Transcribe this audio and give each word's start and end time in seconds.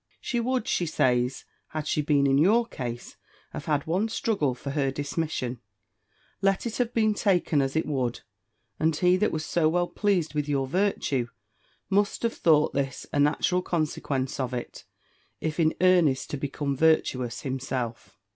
She 0.19 0.39
would, 0.39 0.67
she 0.67 0.87
says, 0.87 1.45
had 1.67 1.85
she 1.85 2.01
been 2.01 2.25
in 2.25 2.39
your 2.39 2.65
case, 2.65 3.17
have 3.51 3.65
had 3.65 3.85
one 3.85 4.09
struggle 4.09 4.55
for 4.55 4.71
her 4.71 4.89
dismission, 4.89 5.59
let 6.41 6.65
it 6.65 6.77
have 6.77 6.91
been 6.91 7.13
taken 7.13 7.61
as 7.61 7.75
it 7.75 7.85
would; 7.85 8.21
and 8.79 8.95
he 8.95 9.15
that 9.17 9.31
was 9.31 9.45
so 9.45 9.69
well 9.69 9.85
pleased 9.87 10.33
with 10.33 10.49
your 10.49 10.65
virtue, 10.65 11.27
must 11.87 12.23
have 12.23 12.33
thought 12.33 12.73
this 12.73 13.05
a 13.13 13.19
natural 13.19 13.61
consequence 13.61 14.39
of 14.39 14.55
it, 14.55 14.85
if 15.39 15.59
in 15.59 15.75
earnest 15.81 16.31
to 16.31 16.37
become 16.37 16.75
virtuous 16.75 17.41
himself. 17.41 18.17